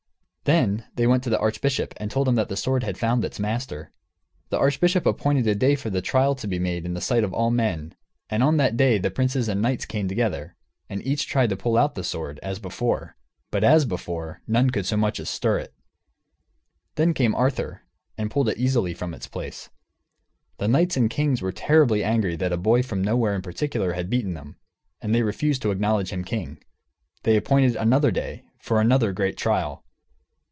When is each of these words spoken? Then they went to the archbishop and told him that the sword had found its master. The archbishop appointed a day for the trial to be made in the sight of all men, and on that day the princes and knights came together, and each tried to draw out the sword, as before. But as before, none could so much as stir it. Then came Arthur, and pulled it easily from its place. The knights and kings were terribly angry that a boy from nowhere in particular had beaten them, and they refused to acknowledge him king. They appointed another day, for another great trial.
Then 0.45 0.85
they 0.95 1.07
went 1.07 1.23
to 1.23 1.29
the 1.29 1.39
archbishop 1.39 1.93
and 1.95 2.11
told 2.11 2.27
him 2.27 2.33
that 2.35 2.49
the 2.49 2.57
sword 2.57 2.83
had 2.83 2.97
found 2.97 3.23
its 3.23 3.39
master. 3.39 3.93
The 4.49 4.57
archbishop 4.57 5.05
appointed 5.05 5.47
a 5.47 5.55
day 5.55 5.75
for 5.75 5.89
the 5.89 6.01
trial 6.01 6.33
to 6.35 6.47
be 6.47 6.59
made 6.59 6.83
in 6.85 6.93
the 6.95 6.99
sight 6.99 7.23
of 7.23 7.31
all 7.31 7.51
men, 7.51 7.95
and 8.29 8.43
on 8.43 8.57
that 8.57 8.75
day 8.75 8.97
the 8.97 9.11
princes 9.11 9.47
and 9.47 9.61
knights 9.61 9.85
came 9.85 10.09
together, 10.09 10.57
and 10.89 11.01
each 11.05 11.25
tried 11.27 11.51
to 11.51 11.55
draw 11.55 11.77
out 11.77 11.93
the 11.95 12.03
sword, 12.03 12.37
as 12.43 12.59
before. 12.59 13.15
But 13.49 13.63
as 13.63 13.85
before, 13.85 14.41
none 14.47 14.71
could 14.71 14.85
so 14.85 14.97
much 14.97 15.21
as 15.21 15.29
stir 15.29 15.59
it. 15.59 15.73
Then 16.95 17.13
came 17.13 17.33
Arthur, 17.35 17.83
and 18.17 18.29
pulled 18.31 18.49
it 18.49 18.57
easily 18.57 18.93
from 18.95 19.13
its 19.13 19.27
place. 19.27 19.69
The 20.57 20.67
knights 20.67 20.97
and 20.97 21.09
kings 21.09 21.41
were 21.43 21.53
terribly 21.53 22.03
angry 22.03 22.35
that 22.37 22.51
a 22.51 22.57
boy 22.57 22.81
from 22.83 23.01
nowhere 23.03 23.35
in 23.35 23.41
particular 23.43 23.93
had 23.93 24.09
beaten 24.09 24.33
them, 24.33 24.57
and 25.01 25.13
they 25.15 25.21
refused 25.23 25.61
to 25.61 25.71
acknowledge 25.71 26.11
him 26.11 26.23
king. 26.25 26.61
They 27.23 27.37
appointed 27.37 27.75
another 27.77 28.09
day, 28.11 28.43
for 28.59 28.81
another 28.81 29.13
great 29.13 29.37
trial. 29.37 29.85